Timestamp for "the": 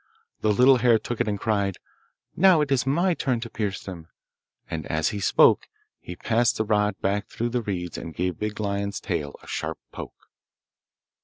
0.39-0.51, 6.57-6.65, 7.49-7.61